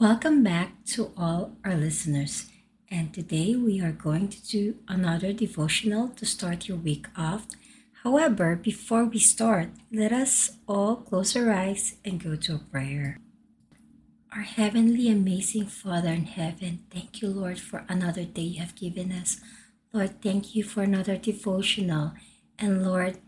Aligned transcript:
Welcome 0.00 0.44
back 0.44 0.84
to 0.94 1.10
all 1.16 1.56
our 1.64 1.74
listeners. 1.74 2.46
And 2.88 3.12
today 3.12 3.56
we 3.56 3.80
are 3.80 3.90
going 3.90 4.28
to 4.28 4.46
do 4.46 4.76
another 4.86 5.32
devotional 5.32 6.10
to 6.10 6.24
start 6.24 6.68
your 6.68 6.76
week 6.76 7.08
off. 7.16 7.48
However, 8.04 8.54
before 8.54 9.06
we 9.06 9.18
start, 9.18 9.70
let 9.90 10.12
us 10.12 10.52
all 10.68 10.94
close 10.94 11.34
our 11.34 11.50
eyes 11.50 11.96
and 12.04 12.22
go 12.22 12.36
to 12.36 12.54
a 12.54 12.58
prayer. 12.58 13.18
Our 14.32 14.42
heavenly, 14.42 15.10
amazing 15.10 15.66
Father 15.66 16.10
in 16.10 16.26
heaven, 16.26 16.84
thank 16.92 17.20
you, 17.20 17.26
Lord, 17.30 17.58
for 17.58 17.84
another 17.88 18.22
day 18.22 18.42
you 18.42 18.60
have 18.60 18.76
given 18.76 19.10
us. 19.10 19.40
Lord, 19.92 20.22
thank 20.22 20.54
you 20.54 20.62
for 20.62 20.84
another 20.84 21.16
devotional. 21.16 22.12
And 22.56 22.86
Lord, 22.86 23.18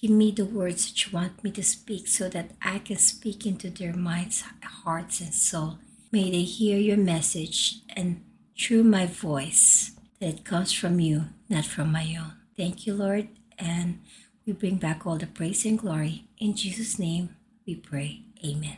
give 0.00 0.10
me 0.10 0.30
the 0.30 0.46
words 0.46 0.88
that 0.88 1.04
you 1.04 1.12
want 1.12 1.44
me 1.44 1.50
to 1.50 1.62
speak 1.62 2.08
so 2.08 2.30
that 2.30 2.52
I 2.62 2.78
can 2.78 2.96
speak 2.96 3.44
into 3.44 3.68
their 3.68 3.92
minds, 3.92 4.42
hearts, 4.62 5.20
and 5.20 5.34
soul. 5.34 5.80
May 6.14 6.30
they 6.30 6.44
hear 6.44 6.78
your 6.78 6.96
message 6.96 7.80
and 7.96 8.22
through 8.56 8.84
my 8.84 9.04
voice 9.04 9.98
that 10.20 10.28
it 10.28 10.44
comes 10.44 10.70
from 10.70 11.00
you, 11.00 11.24
not 11.48 11.64
from 11.64 11.90
my 11.90 12.06
own. 12.16 12.34
Thank 12.56 12.86
you, 12.86 12.94
Lord, 12.94 13.26
and 13.58 13.98
we 14.46 14.52
bring 14.52 14.76
back 14.76 15.04
all 15.04 15.18
the 15.18 15.26
praise 15.26 15.64
and 15.64 15.76
glory. 15.76 16.28
In 16.38 16.54
Jesus' 16.54 17.00
name 17.00 17.34
we 17.66 17.74
pray. 17.74 18.20
Amen. 18.46 18.76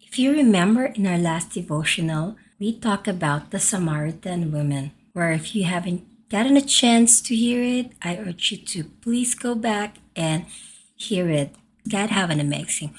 If 0.00 0.18
you 0.18 0.32
remember 0.32 0.86
in 0.86 1.06
our 1.06 1.18
last 1.18 1.52
devotional, 1.52 2.34
we 2.58 2.76
talked 2.76 3.06
about 3.06 3.52
the 3.52 3.60
Samaritan 3.60 4.50
woman, 4.50 4.90
where 5.12 5.30
if 5.30 5.54
you 5.54 5.62
haven't 5.62 6.28
gotten 6.28 6.56
a 6.56 6.62
chance 6.62 7.20
to 7.20 7.36
hear 7.36 7.62
it, 7.62 7.92
I 8.02 8.16
urge 8.16 8.50
you 8.50 8.58
to 8.58 8.90
please 9.02 9.36
go 9.36 9.54
back 9.54 9.98
and 10.16 10.46
hear 10.96 11.30
it. 11.30 11.54
God 11.88 12.10
have 12.10 12.30
an 12.30 12.40
amazing, 12.40 12.92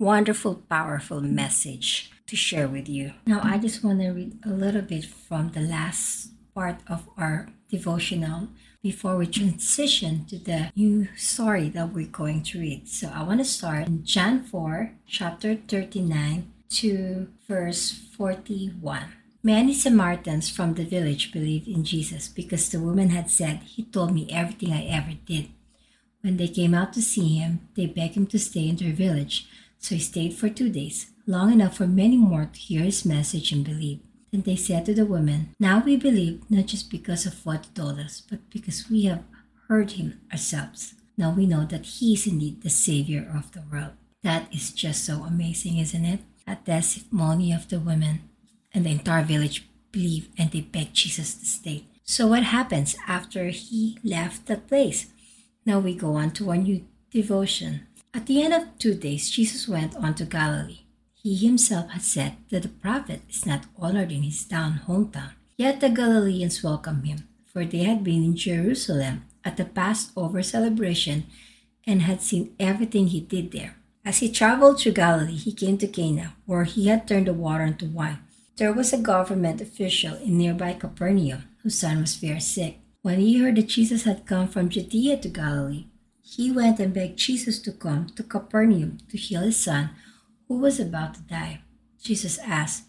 wonderful, 0.00 0.64
powerful 0.68 1.20
message 1.20 2.10
to 2.34 2.38
share 2.38 2.66
with 2.66 2.88
you. 2.88 3.12
Now, 3.26 3.40
I 3.44 3.58
just 3.58 3.84
want 3.84 4.00
to 4.00 4.10
read 4.10 4.38
a 4.44 4.50
little 4.50 4.82
bit 4.82 5.04
from 5.04 5.50
the 5.50 5.60
last 5.60 6.30
part 6.52 6.80
of 6.88 7.08
our 7.16 7.46
devotional 7.70 8.48
before 8.82 9.16
we 9.16 9.26
transition 9.28 10.26
to 10.26 10.38
the 10.38 10.72
new 10.74 11.06
story 11.16 11.68
that 11.70 11.92
we're 11.92 12.08
going 12.08 12.42
to 12.42 12.58
read. 12.58 12.88
So, 12.88 13.08
I 13.14 13.22
want 13.22 13.38
to 13.38 13.44
start 13.44 13.86
in 13.86 14.04
John 14.04 14.42
4, 14.42 14.90
chapter 15.06 15.54
39 15.54 16.50
to 16.70 17.28
verse 17.46 17.92
41. 17.92 19.04
Many 19.44 19.72
Samaritans 19.72 20.50
from 20.50 20.74
the 20.74 20.84
village 20.84 21.30
believed 21.30 21.68
in 21.68 21.84
Jesus 21.84 22.26
because 22.26 22.68
the 22.68 22.80
woman 22.80 23.10
had 23.10 23.30
said, 23.30 23.60
He 23.62 23.84
told 23.84 24.12
me 24.12 24.26
everything 24.32 24.72
I 24.72 24.86
ever 24.86 25.14
did. 25.24 25.50
When 26.22 26.36
they 26.38 26.48
came 26.48 26.74
out 26.74 26.94
to 26.94 27.02
see 27.02 27.36
him, 27.36 27.68
they 27.76 27.86
begged 27.86 28.16
him 28.16 28.26
to 28.28 28.38
stay 28.40 28.68
in 28.68 28.76
their 28.76 28.92
village, 28.92 29.46
so 29.78 29.94
he 29.94 30.00
stayed 30.00 30.34
for 30.34 30.48
two 30.48 30.70
days 30.70 31.13
long 31.26 31.52
enough 31.52 31.76
for 31.76 31.86
many 31.86 32.16
more 32.16 32.48
to 32.52 32.58
hear 32.58 32.82
his 32.82 33.04
message 33.04 33.52
and 33.52 33.64
believe. 33.64 34.00
Then 34.30 34.42
they 34.42 34.56
said 34.56 34.84
to 34.86 34.94
the 34.94 35.06
woman, 35.06 35.54
Now 35.60 35.82
we 35.84 35.96
believe 35.96 36.42
not 36.50 36.66
just 36.66 36.90
because 36.90 37.26
of 37.26 37.44
what 37.46 37.66
he 37.66 37.70
told 37.72 37.98
us, 37.98 38.22
but 38.28 38.50
because 38.50 38.90
we 38.90 39.04
have 39.04 39.22
heard 39.68 39.92
him 39.92 40.20
ourselves. 40.32 40.94
Now 41.16 41.30
we 41.30 41.46
know 41.46 41.64
that 41.66 41.86
he 41.86 42.14
is 42.14 42.26
indeed 42.26 42.62
the 42.62 42.70
Savior 42.70 43.30
of 43.34 43.52
the 43.52 43.62
world. 43.70 43.92
That 44.22 44.52
is 44.52 44.72
just 44.72 45.04
so 45.04 45.22
amazing, 45.22 45.78
isn't 45.78 46.04
it? 46.04 46.20
A 46.46 46.56
testimony 46.56 47.52
of 47.52 47.68
the 47.68 47.78
women 47.78 48.28
and 48.72 48.84
the 48.84 48.90
entire 48.90 49.24
village 49.24 49.68
believe 49.92 50.28
and 50.36 50.50
they 50.50 50.60
beg 50.60 50.92
Jesus 50.92 51.34
to 51.34 51.46
stay. 51.46 51.84
So 52.02 52.26
what 52.26 52.42
happens 52.42 52.96
after 53.06 53.46
he 53.48 53.98
left 54.02 54.46
the 54.46 54.56
place? 54.56 55.06
Now 55.64 55.78
we 55.78 55.94
go 55.94 56.16
on 56.16 56.32
to 56.32 56.50
our 56.50 56.56
new 56.56 56.84
devotion. 57.10 57.86
At 58.12 58.26
the 58.26 58.42
end 58.42 58.52
of 58.52 58.78
two 58.78 58.94
days, 58.94 59.30
Jesus 59.30 59.68
went 59.68 59.96
on 59.96 60.14
to 60.16 60.24
Galilee. 60.24 60.83
He 61.24 61.36
himself 61.36 61.88
had 61.88 62.02
said 62.02 62.36
that 62.50 62.64
the 62.64 62.68
prophet 62.68 63.22
is 63.30 63.46
not 63.46 63.64
honored 63.78 64.12
in 64.12 64.24
his 64.24 64.44
town 64.44 64.82
hometown. 64.86 65.32
Yet 65.56 65.80
the 65.80 65.88
Galileans 65.88 66.62
welcomed 66.62 67.06
him, 67.06 67.26
for 67.46 67.64
they 67.64 67.84
had 67.84 68.04
been 68.04 68.22
in 68.22 68.36
Jerusalem 68.36 69.24
at 69.42 69.56
the 69.56 69.64
Passover 69.64 70.42
celebration 70.42 71.24
and 71.86 72.02
had 72.02 72.20
seen 72.20 72.54
everything 72.60 73.06
he 73.06 73.20
did 73.20 73.52
there. 73.52 73.76
As 74.04 74.18
he 74.18 74.28
traveled 74.30 74.78
through 74.78 75.00
Galilee, 75.00 75.36
he 75.36 75.54
came 75.54 75.78
to 75.78 75.88
Cana, 75.88 76.34
where 76.44 76.64
he 76.64 76.88
had 76.88 77.08
turned 77.08 77.26
the 77.26 77.32
water 77.32 77.64
into 77.64 77.86
wine. 77.86 78.18
There 78.58 78.74
was 78.74 78.92
a 78.92 78.98
government 78.98 79.62
official 79.62 80.16
in 80.16 80.36
nearby 80.36 80.74
Capernaum 80.74 81.44
whose 81.62 81.78
son 81.78 82.02
was 82.02 82.16
very 82.16 82.40
sick. 82.40 82.80
When 83.00 83.18
he 83.18 83.38
heard 83.38 83.56
that 83.56 83.68
Jesus 83.68 84.04
had 84.04 84.26
come 84.26 84.48
from 84.48 84.68
Judea 84.68 85.16
to 85.16 85.30
Galilee, 85.30 85.86
he 86.20 86.52
went 86.52 86.80
and 86.80 86.92
begged 86.92 87.18
Jesus 87.18 87.58
to 87.60 87.72
come 87.72 88.08
to 88.16 88.22
Capernaum 88.22 88.98
to 89.08 89.16
heal 89.16 89.40
his 89.40 89.56
son 89.56 89.88
who 90.54 90.60
was 90.60 90.78
about 90.78 91.14
to 91.14 91.22
die. 91.22 91.60
Jesus 92.00 92.38
asked, 92.38 92.84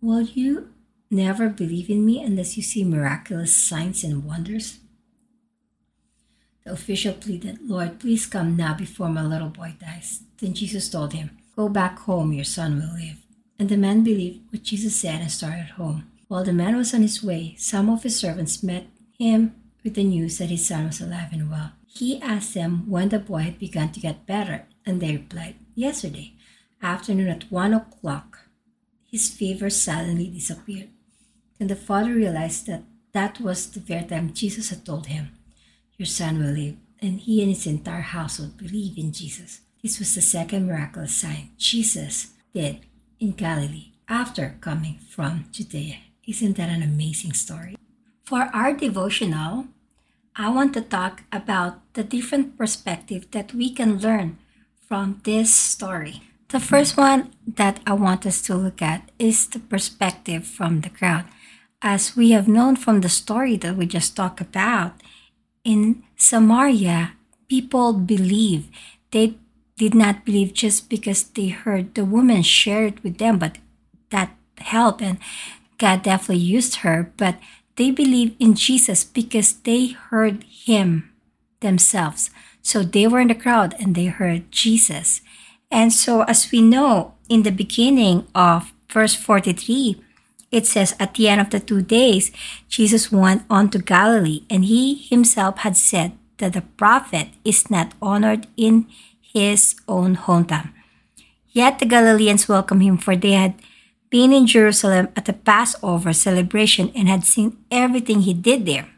Will 0.00 0.22
you 0.22 0.70
never 1.10 1.48
believe 1.48 1.90
in 1.90 2.06
me 2.06 2.22
unless 2.22 2.56
you 2.56 2.62
see 2.62 2.84
miraculous 2.84 3.54
signs 3.56 4.04
and 4.04 4.24
wonders? 4.24 4.78
The 6.64 6.70
official 6.70 7.14
pleaded, 7.14 7.58
Lord, 7.62 7.98
please 7.98 8.26
come 8.26 8.56
now 8.56 8.74
before 8.74 9.08
my 9.08 9.24
little 9.24 9.48
boy 9.48 9.74
dies. 9.80 10.22
Then 10.38 10.54
Jesus 10.54 10.88
told 10.88 11.12
him, 11.12 11.36
Go 11.56 11.68
back 11.68 11.98
home, 11.98 12.32
your 12.32 12.44
son 12.44 12.76
will 12.76 12.94
live. 12.94 13.16
And 13.58 13.68
the 13.68 13.76
man 13.76 14.04
believed 14.04 14.42
what 14.52 14.62
Jesus 14.62 14.94
said 14.94 15.20
and 15.20 15.32
started 15.32 15.70
home. 15.70 16.06
While 16.28 16.44
the 16.44 16.52
man 16.52 16.76
was 16.76 16.94
on 16.94 17.02
his 17.02 17.24
way, 17.24 17.56
some 17.58 17.90
of 17.90 18.04
his 18.04 18.16
servants 18.16 18.62
met 18.62 18.86
him 19.18 19.56
with 19.82 19.94
the 19.94 20.04
news 20.04 20.38
that 20.38 20.50
his 20.50 20.64
son 20.64 20.86
was 20.86 21.00
alive 21.00 21.32
and 21.32 21.50
well. 21.50 21.72
He 21.88 22.22
asked 22.22 22.54
them 22.54 22.88
when 22.88 23.08
the 23.08 23.18
boy 23.18 23.42
had 23.42 23.58
begun 23.58 23.90
to 23.90 24.00
get 24.00 24.26
better, 24.26 24.66
and 24.86 25.00
they 25.00 25.16
replied, 25.16 25.56
Yesterday 25.74 26.36
afternoon 26.82 27.28
at 27.28 27.50
one 27.50 27.74
o'clock, 27.74 28.40
his 29.10 29.28
fever 29.28 29.70
suddenly 29.70 30.28
disappeared. 30.28 30.88
Then 31.58 31.68
the 31.68 31.76
father 31.76 32.14
realized 32.14 32.66
that 32.66 32.84
that 33.12 33.40
was 33.40 33.70
the 33.70 33.80
very 33.80 34.04
time 34.04 34.32
Jesus 34.32 34.70
had 34.70 34.84
told 34.84 35.06
him, 35.06 35.30
Your 35.98 36.06
son 36.06 36.38
will 36.38 36.52
live. 36.52 36.76
And 37.02 37.20
he 37.20 37.42
and 37.42 37.50
his 37.50 37.66
entire 37.66 38.02
household 38.02 38.58
believed 38.58 38.98
in 38.98 39.12
Jesus. 39.12 39.60
This 39.82 39.98
was 39.98 40.14
the 40.14 40.20
second 40.20 40.66
miraculous 40.66 41.14
sign 41.14 41.50
Jesus 41.56 42.34
did 42.54 42.80
in 43.18 43.32
Galilee 43.32 43.92
after 44.08 44.56
coming 44.60 44.98
from 45.08 45.46
Judea. 45.50 45.96
Isn't 46.26 46.56
that 46.58 46.68
an 46.68 46.82
amazing 46.82 47.32
story? 47.32 47.76
For 48.24 48.50
our 48.52 48.74
devotional, 48.74 49.66
I 50.36 50.50
want 50.50 50.74
to 50.74 50.82
talk 50.82 51.24
about 51.32 51.80
the 51.94 52.04
different 52.04 52.56
perspective 52.56 53.30
that 53.32 53.54
we 53.54 53.72
can 53.72 53.98
learn 53.98 54.38
from 54.86 55.20
this 55.24 55.54
story. 55.54 56.22
The 56.50 56.58
first 56.58 56.96
one 56.96 57.30
that 57.46 57.78
I 57.86 57.92
want 57.92 58.26
us 58.26 58.42
to 58.42 58.56
look 58.56 58.82
at 58.82 59.10
is 59.20 59.46
the 59.46 59.60
perspective 59.60 60.44
from 60.44 60.80
the 60.80 60.90
crowd. 60.90 61.24
As 61.80 62.16
we 62.16 62.32
have 62.32 62.48
known 62.48 62.74
from 62.74 63.00
the 63.00 63.08
story 63.08 63.56
that 63.58 63.76
we 63.76 63.86
just 63.86 64.16
talked 64.16 64.40
about, 64.40 64.92
in 65.62 66.02
Samaria, 66.16 67.12
people 67.48 67.92
believe. 67.92 68.68
They 69.12 69.38
did 69.76 69.94
not 69.94 70.24
believe 70.24 70.52
just 70.52 70.90
because 70.90 71.22
they 71.22 71.48
heard 71.48 71.94
the 71.94 72.04
woman 72.04 72.42
share 72.42 72.84
it 72.86 73.02
with 73.04 73.18
them, 73.18 73.38
but 73.38 73.58
that 74.10 74.34
helped 74.58 75.02
and 75.02 75.18
God 75.78 76.02
definitely 76.02 76.42
used 76.42 76.76
her. 76.82 77.12
But 77.16 77.38
they 77.76 77.92
believe 77.92 78.34
in 78.40 78.54
Jesus 78.54 79.04
because 79.04 79.52
they 79.62 79.88
heard 79.88 80.44
him 80.44 81.12
themselves. 81.60 82.30
So 82.60 82.82
they 82.82 83.06
were 83.06 83.20
in 83.20 83.28
the 83.28 83.34
crowd 83.34 83.74
and 83.78 83.94
they 83.94 84.06
heard 84.06 84.50
Jesus. 84.50 85.22
And 85.70 85.92
so, 85.92 86.22
as 86.22 86.50
we 86.50 86.60
know 86.62 87.14
in 87.28 87.42
the 87.42 87.52
beginning 87.52 88.26
of 88.34 88.72
verse 88.90 89.14
43, 89.14 90.02
it 90.50 90.66
says, 90.66 90.96
At 90.98 91.14
the 91.14 91.28
end 91.28 91.40
of 91.40 91.50
the 91.50 91.60
two 91.60 91.80
days, 91.80 92.32
Jesus 92.68 93.12
went 93.12 93.44
on 93.48 93.70
to 93.70 93.78
Galilee, 93.78 94.42
and 94.50 94.64
he 94.64 94.94
himself 94.94 95.58
had 95.58 95.76
said 95.76 96.12
that 96.38 96.54
the 96.54 96.62
prophet 96.62 97.28
is 97.44 97.70
not 97.70 97.94
honored 98.02 98.48
in 98.56 98.86
his 99.20 99.76
own 99.86 100.16
hometown. 100.16 100.72
Yet 101.50 101.78
the 101.78 101.86
Galileans 101.86 102.48
welcomed 102.48 102.82
him, 102.82 102.98
for 102.98 103.14
they 103.14 103.32
had 103.32 103.54
been 104.10 104.32
in 104.32 104.46
Jerusalem 104.46 105.08
at 105.14 105.26
the 105.26 105.32
Passover 105.32 106.12
celebration 106.12 106.90
and 106.96 107.08
had 107.08 107.24
seen 107.24 107.56
everything 107.70 108.22
he 108.22 108.34
did 108.34 108.66
there. 108.66 108.88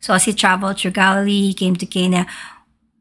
So 0.00 0.12
as 0.12 0.24
he 0.24 0.32
traveled 0.32 0.78
through 0.78 0.92
Galilee, 0.92 1.48
he 1.48 1.54
came 1.54 1.74
to 1.76 1.86
Cana, 1.86 2.26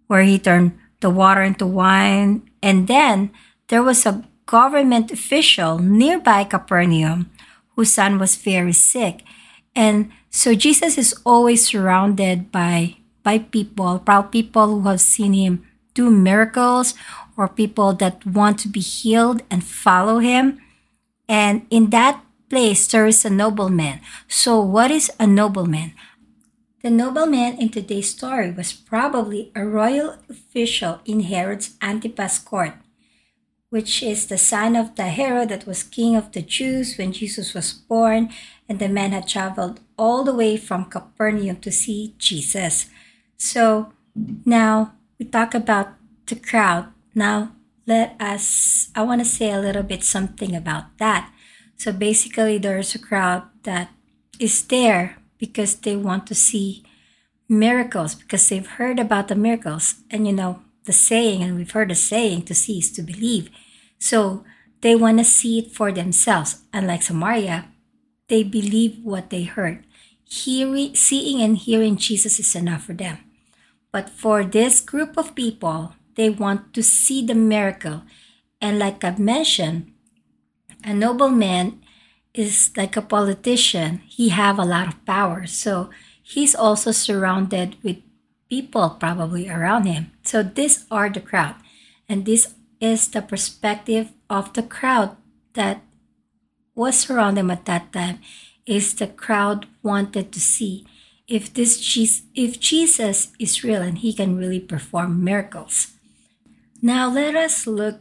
where 0.07 0.23
he 0.23 0.39
turned 0.39 0.79
the 0.99 1.09
water 1.09 1.41
into 1.41 1.65
wine. 1.65 2.49
And 2.61 2.87
then 2.87 3.31
there 3.67 3.83
was 3.83 4.05
a 4.05 4.23
government 4.45 5.11
official 5.11 5.77
nearby 5.79 6.43
Capernaum 6.43 7.29
whose 7.75 7.93
son 7.93 8.17
was 8.17 8.35
very 8.35 8.73
sick. 8.73 9.23
And 9.75 10.11
so 10.29 10.55
Jesus 10.55 10.97
is 10.97 11.13
always 11.25 11.65
surrounded 11.65 12.51
by 12.51 12.97
by 13.27 13.39
people, 13.39 13.99
proud 13.99 14.31
people 14.31 14.79
who 14.79 14.87
have 14.87 15.01
seen 15.01 15.33
him 15.33 15.67
do 15.93 16.09
miracles 16.09 16.95
or 17.35 17.49
people 17.49 17.91
that 17.91 18.25
want 18.25 18.57
to 18.59 18.69
be 18.69 18.79
healed 18.79 19.43
and 19.51 19.65
follow 19.65 20.19
him. 20.19 20.61
And 21.27 21.67
in 21.69 21.89
that 21.91 22.23
place 22.49 22.87
there 22.87 23.05
is 23.05 23.25
a 23.25 23.29
nobleman. 23.29 23.99
So 24.29 24.61
what 24.61 24.91
is 24.91 25.11
a 25.19 25.27
nobleman? 25.27 25.91
The 26.87 26.93
nobleman 26.93 27.57
in 27.59 27.67
today's 27.67 28.11
story 28.11 28.49
was 28.49 28.71
probably 28.71 29.51
a 29.53 29.65
royal 29.65 30.19
official 30.29 31.01
in 31.03 31.19
Herod's 31.19 31.75
Antipas 31.81 32.39
court. 32.39 32.75
which 33.69 34.01
is 34.01 34.27
the 34.27 34.37
son 34.37 34.75
of 34.75 34.95
the 34.95 35.11
Herod 35.11 35.49
that 35.49 35.67
was 35.67 35.83
king 35.83 36.15
of 36.15 36.31
the 36.31 36.41
Jews 36.41 36.97
when 36.97 37.11
Jesus 37.11 37.53
was 37.53 37.73
born, 37.73 38.29
and 38.69 38.79
the 38.79 38.87
man 38.87 39.11
had 39.11 39.27
traveled 39.27 39.81
all 39.97 40.23
the 40.23 40.33
way 40.33 40.55
from 40.55 40.85
Capernaum 40.85 41.57
to 41.57 41.71
see 41.71 42.15
Jesus. 42.17 42.87
So 43.37 43.91
now 44.45 44.93
we 45.19 45.25
talk 45.25 45.53
about 45.53 45.89
the 46.27 46.35
crowd. 46.35 46.87
Now 47.13 47.51
let 47.85 48.15
us, 48.19 48.89
I 48.95 49.03
want 49.03 49.19
to 49.21 49.25
say 49.25 49.51
a 49.51 49.59
little 49.59 49.83
bit 49.83 50.03
something 50.03 50.55
about 50.55 50.97
that. 50.99 51.31
So 51.75 51.91
basically, 51.91 52.57
there's 52.57 52.95
a 52.95 52.99
crowd 52.99 53.43
that 53.63 53.91
is 54.39 54.63
there 54.63 55.16
because 55.37 55.75
they 55.75 55.95
want 55.95 56.27
to 56.27 56.35
see 56.35 56.83
miracles, 57.49 58.15
because 58.15 58.49
they've 58.49 58.67
heard 58.67 58.99
about 58.99 59.27
the 59.27 59.35
miracles. 59.35 59.95
And 60.09 60.27
you 60.27 60.33
know, 60.33 60.61
the 60.85 60.93
saying, 60.93 61.43
and 61.43 61.55
we've 61.55 61.71
heard 61.71 61.89
the 61.89 61.95
saying, 61.95 62.43
to 62.43 62.55
see 62.55 62.79
is 62.79 62.91
to 62.93 63.01
believe. 63.01 63.49
So 63.99 64.43
they 64.81 64.95
want 64.95 65.17
to 65.19 65.23
see 65.23 65.59
it 65.59 65.71
for 65.71 65.91
themselves. 65.91 66.63
Unlike 66.73 67.03
Samaria, 67.03 67.65
they 68.27 68.43
believe 68.43 68.99
what 69.03 69.29
they 69.29 69.43
heard. 69.43 69.85
Hearing, 70.23 70.95
seeing 70.95 71.41
and 71.41 71.57
hearing 71.57 71.95
Jesus 71.95 72.39
is 72.39 72.55
enough 72.55 72.83
for 72.83 72.93
them. 72.93 73.17
But 73.91 74.09
for 74.09 74.43
this 74.43 74.81
group 74.81 75.17
of 75.17 75.35
people, 75.35 75.93
they 76.15 76.29
want 76.29 76.73
to 76.73 76.83
see 76.83 77.25
the 77.25 77.35
miracle. 77.35 78.03
And 78.59 78.77
like 78.77 79.03
I've 79.03 79.19
mentioned, 79.19 79.91
a 80.83 80.93
nobleman 80.93 81.81
is 82.37 82.71
like 82.77 82.95
a 82.95 83.01
politician. 83.01 84.01
He 84.05 84.29
have 84.29 84.59
a 84.59 84.65
lot 84.65 84.87
of 84.87 85.05
power. 85.05 85.47
So 85.47 85.89
he's 86.21 86.55
also 86.55 86.91
surrounded 86.91 87.75
with 87.83 87.97
people 88.49 88.91
probably 88.99 89.49
around 89.49 89.85
him. 89.85 90.11
So 90.23 90.43
these 90.43 90.85
are 90.91 91.09
the 91.09 91.19
crowd. 91.19 91.55
And 92.07 92.25
this 92.25 92.55
is 92.79 93.07
the 93.09 93.21
perspective 93.21 94.11
of 94.29 94.53
the 94.53 94.63
crowd 94.63 95.17
that 95.53 95.81
was 96.75 97.09
around 97.09 97.37
him 97.37 97.49
at 97.49 97.65
that 97.65 97.91
time 97.91 98.19
is 98.65 98.93
the 98.93 99.07
crowd 99.07 99.65
wanted 99.81 100.31
to 100.31 100.39
see 100.39 100.85
if 101.27 101.53
this 101.53 101.79
Jesus, 101.79 102.23
if 102.35 102.59
Jesus 102.59 103.33
is 103.39 103.63
real 103.63 103.81
and 103.81 103.97
he 103.97 104.13
can 104.13 104.37
really 104.37 104.59
perform 104.59 105.23
miracles. 105.23 105.97
Now 106.81 107.09
let 107.09 107.35
us 107.35 107.65
look 107.65 107.99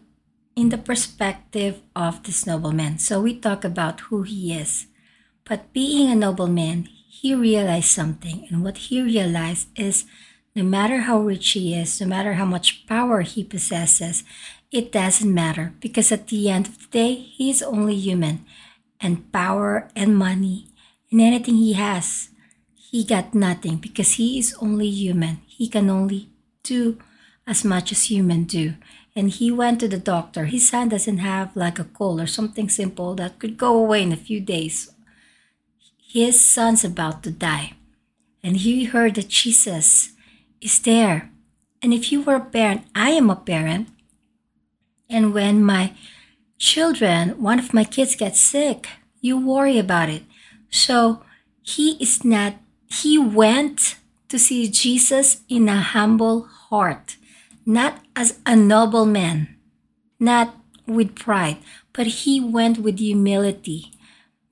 in 0.56 0.70
the 0.70 0.78
perspective 0.78 1.82
of 1.94 2.22
this 2.24 2.46
nobleman. 2.46 2.98
So 2.98 3.20
we 3.20 3.38
talk 3.38 3.62
about 3.62 4.00
who 4.08 4.22
he 4.22 4.56
is. 4.56 4.86
But 5.44 5.72
being 5.72 6.10
a 6.10 6.16
nobleman, 6.16 6.88
he 7.08 7.34
realized 7.34 7.92
something. 7.92 8.48
And 8.50 8.64
what 8.64 8.88
he 8.88 9.02
realized 9.02 9.68
is 9.76 10.06
no 10.56 10.64
matter 10.64 11.00
how 11.00 11.20
rich 11.20 11.52
he 11.52 11.74
is, 11.74 12.00
no 12.00 12.06
matter 12.06 12.32
how 12.34 12.46
much 12.46 12.86
power 12.86 13.20
he 13.20 13.44
possesses, 13.44 14.24
it 14.72 14.90
doesn't 14.90 15.32
matter 15.32 15.74
because 15.78 16.10
at 16.10 16.28
the 16.28 16.48
end 16.48 16.66
of 16.66 16.78
the 16.78 16.88
day, 16.88 17.14
he 17.14 17.50
is 17.50 17.62
only 17.62 17.94
human. 17.94 18.44
And 18.98 19.30
power 19.30 19.88
and 19.94 20.16
money 20.16 20.68
and 21.12 21.20
anything 21.20 21.56
he 21.56 21.74
has, 21.74 22.30
he 22.74 23.04
got 23.04 23.34
nothing 23.34 23.76
because 23.76 24.14
he 24.14 24.38
is 24.38 24.56
only 24.60 24.88
human. 24.88 25.42
He 25.46 25.68
can 25.68 25.90
only 25.90 26.30
do 26.62 26.98
as 27.46 27.62
much 27.62 27.92
as 27.92 28.10
humans 28.10 28.46
do. 28.52 28.74
And 29.16 29.30
he 29.30 29.50
went 29.50 29.80
to 29.80 29.88
the 29.88 29.98
doctor. 29.98 30.44
His 30.44 30.68
son 30.68 30.90
doesn't 30.90 31.18
have 31.18 31.56
like 31.56 31.78
a 31.78 31.84
cold 31.84 32.20
or 32.20 32.26
something 32.26 32.68
simple 32.68 33.14
that 33.14 33.38
could 33.38 33.56
go 33.56 33.76
away 33.76 34.02
in 34.02 34.12
a 34.12 34.16
few 34.16 34.40
days. 34.40 34.92
His 36.06 36.38
son's 36.38 36.84
about 36.84 37.22
to 37.22 37.30
die. 37.30 37.72
And 38.44 38.58
he 38.58 38.84
heard 38.84 39.14
that 39.14 39.28
Jesus 39.28 40.12
is 40.60 40.78
there. 40.80 41.32
And 41.82 41.94
if 41.94 42.12
you 42.12 42.22
were 42.22 42.36
a 42.36 42.40
parent, 42.44 42.82
I 42.94 43.10
am 43.10 43.30
a 43.30 43.36
parent. 43.36 43.88
And 45.08 45.32
when 45.32 45.64
my 45.64 45.94
children, 46.58 47.40
one 47.42 47.58
of 47.58 47.74
my 47.74 47.84
kids 47.84 48.16
gets 48.16 48.40
sick, 48.40 48.88
you 49.20 49.38
worry 49.38 49.78
about 49.78 50.10
it. 50.10 50.22
So 50.70 51.22
he 51.62 51.92
is 52.02 52.24
not, 52.24 52.54
he 52.88 53.18
went 53.18 53.96
to 54.28 54.38
see 54.38 54.68
Jesus 54.68 55.40
in 55.48 55.68
a 55.68 55.80
humble 55.80 56.42
heart, 56.42 57.16
not 57.66 58.00
as 58.14 58.38
a 58.46 58.54
noble 58.54 59.04
man, 59.04 59.56
not 60.20 60.54
with 60.86 61.16
pride, 61.16 61.58
but 61.92 62.06
he 62.06 62.40
went 62.40 62.78
with 62.78 63.00
humility 63.00 63.92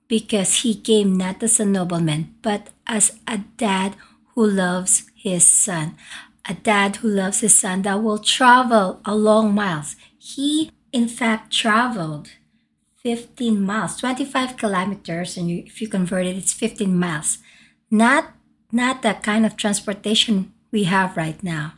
because 0.09 0.63
he 0.63 0.75
came 0.75 1.17
not 1.17 1.43
as 1.43 1.61
a 1.61 1.65
nobleman, 1.65 2.35
but 2.43 2.71
as 2.87 3.19
a 3.29 3.39
dad 3.57 3.95
who 4.35 4.45
loves 4.45 5.11
his 5.15 5.47
son. 5.47 5.97
A 6.47 6.55
dad 6.55 6.97
who 6.97 7.09
loves 7.09 7.41
his 7.41 7.57
son 7.57 7.83
that 7.83 8.03
will 8.03 8.19
travel 8.19 9.01
a 9.05 9.15
long 9.15 9.55
miles. 9.55 9.97
He, 10.19 10.71
in 10.93 11.09
fact, 11.09 11.53
traveled 11.53 12.31
15 12.97 13.63
miles, 13.63 13.97
25 13.97 14.57
kilometers, 14.57 15.37
and 15.37 15.51
if 15.51 15.81
you 15.81 15.89
convert 15.89 16.27
it, 16.27 16.37
it's 16.37 16.53
15 16.53 16.99
miles. 16.99 17.39
Not, 17.91 18.35
not 18.73 19.03
the 19.03 19.15
kind 19.15 19.47
of 19.47 19.57
transportation 19.57 20.53
we 20.71 20.85
have 20.85 21.17
right 21.17 21.41
now. 21.43 21.75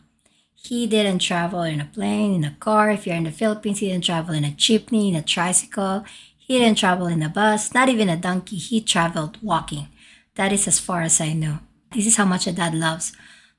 He 0.66 0.88
didn't 0.88 1.20
travel 1.20 1.62
in 1.62 1.80
a 1.80 1.84
plane, 1.84 2.34
in 2.34 2.44
a 2.44 2.56
car. 2.58 2.90
If 2.90 3.06
you're 3.06 3.14
in 3.14 3.22
the 3.22 3.30
Philippines, 3.30 3.78
he 3.78 3.88
didn't 3.88 4.04
travel 4.04 4.34
in 4.34 4.44
a 4.44 4.50
jeepney, 4.50 5.08
in 5.08 5.14
a 5.14 5.22
tricycle. 5.22 6.04
He 6.36 6.58
didn't 6.58 6.78
travel 6.78 7.06
in 7.06 7.22
a 7.22 7.28
bus, 7.28 7.72
not 7.72 7.88
even 7.88 8.08
a 8.08 8.16
donkey. 8.16 8.56
He 8.56 8.80
traveled 8.80 9.38
walking. 9.40 9.86
That 10.34 10.52
is 10.52 10.66
as 10.66 10.80
far 10.80 11.02
as 11.02 11.20
I 11.20 11.34
know. 11.34 11.60
This 11.92 12.06
is 12.06 12.16
how 12.16 12.24
much 12.24 12.48
a 12.48 12.52
dad 12.52 12.74
loves 12.74 13.12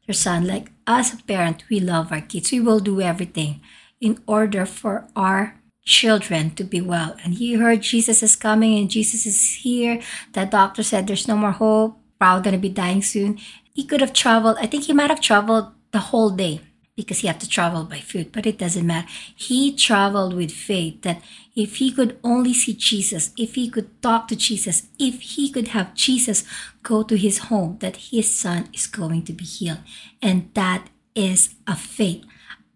their 0.05 0.13
son. 0.13 0.45
Like 0.45 0.71
as 0.85 1.13
a 1.13 1.23
parent, 1.23 1.63
we 1.69 1.79
love 1.79 2.11
our 2.11 2.19
kids. 2.19 2.51
We 2.51 2.59
will 2.59 2.81
do 2.81 2.99
everything 2.99 3.61
in 4.01 4.19
order 4.27 4.65
for 4.65 5.07
our 5.15 5.55
children 5.85 6.51
to 6.55 6.65
be 6.65 6.81
well. 6.81 7.15
And 7.23 7.35
he 7.35 7.53
heard 7.53 7.81
Jesus 7.81 8.21
is 8.21 8.35
coming 8.35 8.77
and 8.77 8.89
Jesus 8.91 9.25
is 9.25 9.63
here. 9.63 10.01
The 10.33 10.45
doctor 10.45 10.83
said 10.83 11.07
there's 11.07 11.27
no 11.27 11.37
more 11.37 11.51
hope. 11.51 11.97
Probably 12.19 12.43
gonna 12.43 12.57
be 12.57 12.69
dying 12.69 13.01
soon. 13.01 13.39
He 13.73 13.85
could 13.85 14.01
have 14.01 14.11
traveled. 14.11 14.57
I 14.59 14.65
think 14.65 14.83
he 14.83 14.93
might 14.93 15.09
have 15.09 15.21
traveled 15.21 15.71
the 15.91 16.11
whole 16.11 16.31
day 16.31 16.61
because 16.97 17.19
he 17.19 17.27
had 17.27 17.39
to 17.39 17.47
travel 17.47 17.83
by 17.85 17.99
foot, 17.99 18.33
but 18.33 18.47
it 18.47 18.57
doesn't 18.57 18.85
matter. 18.85 19.07
He 19.35 19.71
traveled 19.73 20.33
with 20.33 20.51
faith 20.51 21.03
that 21.03 21.21
if 21.55 21.75
he 21.75 21.91
could 21.91 22.19
only 22.23 22.53
see 22.53 22.73
Jesus, 22.73 23.31
if 23.37 23.53
he 23.53 23.69
could 23.69 24.01
talk 24.01 24.27
to 24.27 24.35
Jesus, 24.35 24.87
if 24.99 25.21
he 25.21 25.49
could 25.51 25.69
have 25.69 25.93
Jesus 25.93 26.43
go 26.81 27.03
to 27.03 27.15
his 27.15 27.37
home, 27.37 27.77
that 27.81 27.97
his 28.11 28.33
son 28.33 28.67
is 28.73 28.87
going 28.87 29.23
to 29.25 29.33
be 29.33 29.45
healed. 29.45 29.79
And 30.23 30.49
that 30.55 30.89
is 31.15 31.53
a 31.67 31.75
faith, 31.75 32.25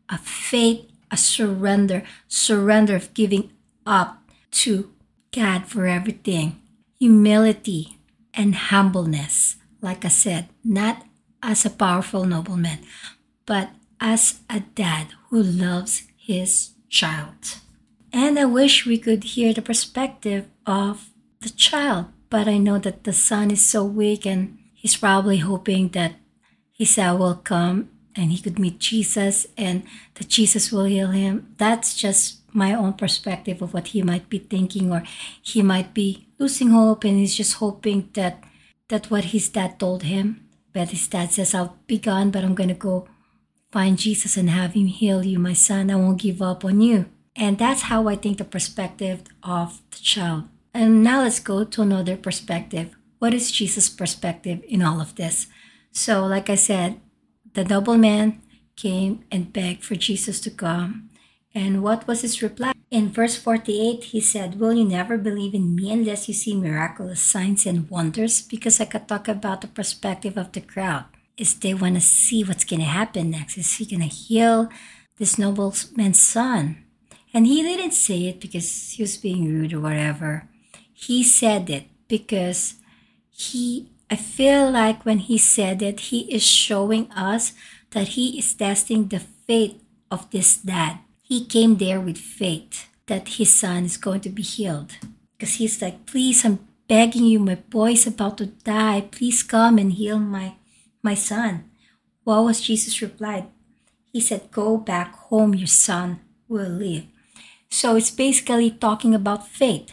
a 0.08 0.20
faith, 0.20 0.86
a 1.10 1.18
surrender, 1.18 2.04
surrender 2.28 2.96
of 2.96 3.14
giving 3.16 3.52
up 3.88 4.24
to 4.52 4.92
God 5.32 5.66
for 5.66 5.88
everything, 5.88 6.62
humility 7.00 7.98
and 8.36 8.54
humbleness. 8.54 9.56
Like 9.82 10.06
I 10.06 10.10
said, 10.10 10.50
not 10.64 11.06
as 11.42 11.66
a 11.66 11.72
powerful 11.72 12.26
nobleman, 12.26 12.80
but 13.48 13.72
as 14.02 14.42
a 14.50 14.62
dad 14.74 15.14
who 15.30 15.42
loves 15.42 16.04
his 16.18 16.72
child. 16.90 17.62
And 18.12 18.38
I 18.38 18.46
wish 18.46 18.86
we 18.86 18.98
could 18.98 19.24
hear 19.24 19.54
the 19.54 19.62
perspective 19.62 20.48
of 20.66 21.12
the 21.40 21.50
child, 21.50 22.08
but 22.30 22.48
I 22.48 22.58
know 22.58 22.80
that 22.80 23.06
the 23.06 23.14
son 23.14 23.52
is 23.52 23.66
so 23.66 23.86
weak 23.86 24.26
and 24.26 24.58
he's 24.74 24.98
probably 24.98 25.38
hoping 25.38 25.90
that 25.90 26.16
his 26.74 26.96
dad 26.96 27.14
will 27.14 27.36
come 27.36 27.90
and 28.16 28.32
he 28.32 28.42
could 28.42 28.60
meet 28.60 28.80
Jesus 28.80 29.48
and 29.56 29.84
that 30.16 30.28
Jesus 30.28 30.72
will 30.72 30.86
heal 30.86 31.12
him. 31.12 31.54
That's 31.58 31.96
just 31.96 32.42
my 32.54 32.74
own 32.74 32.94
perspective 32.94 33.62
of 33.62 33.74
what 33.74 33.88
he 33.88 34.02
might 34.02 34.28
be 34.28 34.40
thinking 34.40 34.92
or 34.92 35.04
he 35.42 35.62
might 35.62 35.94
be 35.94 36.28
losing 36.38 36.72
hope 36.72 37.06
and 37.06 37.18
he's 37.18 37.36
just 37.36 37.56
hoping 37.56 38.10
that 38.14 38.44
that 38.90 39.10
what 39.10 39.26
his 39.26 39.48
dad 39.48 39.80
told 39.80 40.04
him. 40.04 40.50
But 40.74 40.90
his 40.90 41.08
dad 41.08 41.32
says, 41.32 41.54
I'll 41.54 41.78
be 41.88 41.98
gone, 41.98 42.32
but 42.32 42.44
I'm 42.44 42.56
gonna 42.56 42.74
go 42.74 43.08
Find 43.72 43.98
Jesus 43.98 44.36
and 44.36 44.50
have 44.50 44.74
Him 44.74 44.88
heal 44.88 45.26
you, 45.26 45.40
my 45.40 45.54
son. 45.54 45.90
I 45.90 45.96
won't 45.96 46.22
give 46.22 46.42
up 46.42 46.66
on 46.66 46.82
you. 46.82 47.06
And 47.36 47.58
that's 47.58 47.84
how 47.84 48.08
I 48.10 48.16
think 48.16 48.38
the 48.38 48.44
perspective 48.44 49.24
of 49.44 49.82
the 49.92 50.00
child. 50.00 50.44
And 50.74 51.04
now 51.04 51.22
let's 51.22 51.40
go 51.40 51.64
to 51.64 51.82
another 51.82 52.18
perspective. 52.18 52.96
What 53.20 53.34
is 53.34 53.52
Jesus' 53.52 53.90
perspective 53.90 54.62
in 54.68 54.82
all 54.82 55.00
of 55.00 55.16
this? 55.16 55.48
So, 55.92 56.26
like 56.26 56.50
I 56.50 56.56
said, 56.56 57.00
the 57.54 57.64
nobleman 57.64 58.42
came 58.76 59.24
and 59.32 59.54
begged 59.54 59.84
for 59.84 59.96
Jesus 59.96 60.40
to 60.42 60.52
come. 60.52 61.10
And 61.54 61.84
what 61.84 62.08
was 62.08 62.22
his 62.22 62.42
reply? 62.42 62.74
In 62.90 63.12
verse 63.12 63.38
48, 63.38 64.06
he 64.06 64.20
said, 64.20 64.60
Will 64.60 64.74
you 64.74 64.84
never 64.84 65.18
believe 65.18 65.54
in 65.54 65.76
me 65.76 65.92
unless 65.92 66.28
you 66.28 66.34
see 66.34 66.56
miraculous 66.56 67.22
signs 67.22 67.66
and 67.66 67.90
wonders? 67.90 68.42
Because 68.42 68.80
I 68.82 68.86
could 68.86 69.08
talk 69.08 69.28
about 69.28 69.62
the 69.62 69.68
perspective 69.68 70.38
of 70.38 70.52
the 70.52 70.62
crowd 70.62 71.06
is 71.38 71.54
they 71.56 71.74
want 71.74 71.96
to 71.96 72.02
see 72.02 72.44
what's 72.44 72.64
going 72.64 72.80
to 72.82 72.86
happen 72.86 73.32
next. 73.32 73.58
Is 73.58 73.76
he 73.78 73.86
going 73.86 74.02
to 74.08 74.16
heal 74.16 74.70
this 75.18 75.38
nobleman's 75.38 76.22
son? 76.22 76.84
And 77.34 77.48
he 77.48 77.64
didn't 77.64 77.94
say 77.94 78.26
it 78.26 78.40
because 78.40 78.92
he 78.92 79.04
was 79.04 79.18
being 79.18 79.46
rude 79.46 79.74
or 79.74 79.80
whatever. 79.80 80.50
He 80.94 81.24
said 81.24 81.70
it 81.70 81.86
because 82.08 82.76
he, 83.30 83.90
I 84.10 84.16
feel 84.18 84.70
like 84.70 85.06
when 85.06 85.20
he 85.20 85.38
said 85.38 85.82
it, 85.82 86.00
he 86.12 86.32
is 86.34 86.44
showing 86.44 87.10
us 87.12 87.54
that 87.92 88.10
he 88.10 88.38
is 88.38 88.54
testing 88.54 89.08
the 89.08 89.20
faith 89.20 89.82
of 90.10 90.30
this 90.32 90.58
dad. 90.58 91.00
He 91.22 91.46
came 91.46 91.78
there 91.78 92.02
with 92.02 92.18
faith. 92.18 92.88
that 93.08 93.28
his 93.28 93.54
son 93.54 93.84
is 93.84 93.98
going 93.98 94.22
to 94.22 94.30
be 94.30 94.42
healed. 94.42 94.94
Because 95.38 95.56
he's 95.56 95.82
like, 95.82 96.06
please, 96.06 96.46
I'm 96.46 96.60
begging 96.88 97.26
you, 97.26 97.40
my 97.40 97.56
boy 97.56 97.92
is 97.92 98.08
about 98.08 98.38
to 98.38 98.46
die. 98.46 99.08
Please 99.12 99.44
come 99.44 99.78
and 99.78 99.92
heal 99.92 100.18
my, 100.20 100.56
my 101.02 101.14
son. 101.14 101.70
What 102.24 102.44
was 102.44 102.62
Jesus' 102.62 103.02
replied? 103.02 103.48
He 104.14 104.22
said, 104.22 104.52
Go 104.52 104.78
back 104.78 105.16
home, 105.16 105.56
your 105.56 105.68
son 105.68 106.20
will 106.48 106.70
live. 106.70 107.06
So 107.70 107.96
it's 107.96 108.12
basically 108.12 108.72
talking 108.72 109.16
about 109.16 109.48
faith. 109.48 109.92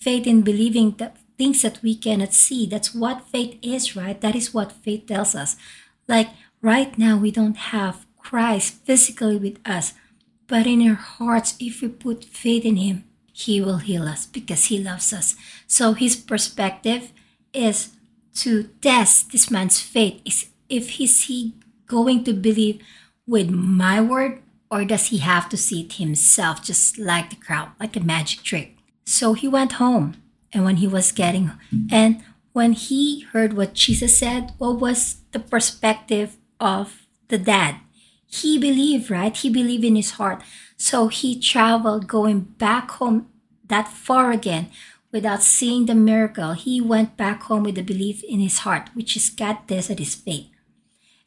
Faith 0.00 0.26
in 0.26 0.42
believing 0.42 0.92
that 0.98 1.16
things 1.36 1.62
that 1.62 1.82
we 1.82 1.94
cannot 1.94 2.32
see. 2.32 2.66
That's 2.66 2.94
what 2.94 3.28
faith 3.28 3.58
is, 3.62 3.96
right? 3.96 4.20
That 4.20 4.34
is 4.34 4.52
what 4.52 4.72
faith 4.72 5.06
tells 5.06 5.34
us. 5.34 5.56
Like 6.06 6.28
right 6.62 6.96
now, 6.98 7.16
we 7.16 7.30
don't 7.30 7.56
have 7.56 8.06
Christ 8.18 8.84
physically 8.84 9.36
with 9.36 9.58
us, 9.64 9.94
but 10.46 10.66
in 10.66 10.86
our 10.86 10.94
hearts, 10.94 11.54
if 11.60 11.80
we 11.80 11.88
put 11.88 12.24
faith 12.24 12.64
in 12.64 12.76
Him, 12.76 13.04
He 13.32 13.60
will 13.60 13.78
heal 13.78 14.02
us 14.02 14.26
because 14.26 14.66
He 14.66 14.78
loves 14.78 15.12
us. 15.12 15.36
So 15.66 15.92
His 15.92 16.16
perspective 16.16 17.12
is 17.52 17.90
to 18.36 18.64
test 18.80 19.32
this 19.32 19.50
man's 19.50 19.80
faith. 19.80 20.20
Is 20.24 20.46
if 20.68 20.90
he's 20.90 21.24
he 21.24 21.54
going 21.86 22.24
to 22.24 22.32
believe 22.32 22.82
with 23.26 23.50
my 23.50 24.00
word 24.00 24.40
or 24.70 24.84
does 24.84 25.06
he 25.06 25.18
have 25.18 25.48
to 25.48 25.56
see 25.56 25.82
it 25.82 25.94
himself 25.94 26.62
just 26.62 26.98
like 26.98 27.30
the 27.30 27.36
crowd 27.36 27.70
like 27.80 27.96
a 27.96 28.00
magic 28.00 28.42
trick? 28.42 28.76
So 29.04 29.32
he 29.32 29.48
went 29.48 29.72
home 29.72 30.16
and 30.52 30.64
when 30.64 30.76
he 30.76 30.86
was 30.86 31.12
getting 31.12 31.52
and 31.90 32.22
when 32.52 32.72
he 32.72 33.20
heard 33.32 33.52
what 33.52 33.74
jesus 33.74 34.18
said 34.18 34.52
what 34.58 34.80
was 34.80 35.18
the 35.32 35.38
perspective 35.38 36.36
of 36.60 37.06
the 37.28 37.38
dad? 37.38 37.76
He 38.26 38.58
believed 38.58 39.10
right? 39.10 39.34
He 39.34 39.48
believed 39.48 39.84
in 39.84 39.96
his 39.96 40.12
heart. 40.12 40.42
So 40.76 41.08
he 41.08 41.40
traveled 41.40 42.06
going 42.06 42.40
back 42.40 42.90
home 42.92 43.28
that 43.68 43.88
far 43.88 44.32
again 44.32 44.70
without 45.12 45.42
seeing 45.42 45.86
the 45.86 45.94
miracle 45.94 46.52
he 46.52 46.80
went 46.80 47.16
back 47.16 47.42
home 47.44 47.62
with 47.62 47.74
the 47.74 47.82
belief 47.82 48.22
in 48.24 48.40
his 48.40 48.58
heart 48.58 48.90
which 48.94 49.16
is 49.16 49.30
god 49.30 49.58
tested 49.66 49.98
his 49.98 50.14
faith. 50.14 50.48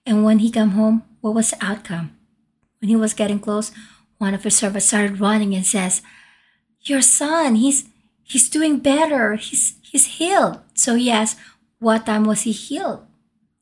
And 0.05 0.23
when 0.23 0.39
he 0.39 0.51
came 0.51 0.71
home 0.71 1.03
what 1.21 1.35
was 1.35 1.51
the 1.51 1.63
outcome? 1.63 2.17
When 2.79 2.89
he 2.89 2.95
was 2.95 3.13
getting 3.13 3.39
close 3.39 3.71
one 4.17 4.33
of 4.33 4.43
his 4.43 4.55
servants 4.55 4.87
started 4.87 5.19
running 5.19 5.55
and 5.55 5.65
says 5.65 6.01
your 6.81 7.01
son 7.01 7.55
he's 7.55 7.89
he's 8.31 8.49
doing 8.49 8.79
better. 8.79 9.35
He's 9.35 9.75
he's 9.81 10.17
healed. 10.17 10.59
So 10.73 10.95
he 10.95 11.11
asked 11.11 11.37
what 11.79 12.05
time 12.05 12.23
was 12.23 12.43
he 12.43 12.51
healed? 12.51 13.05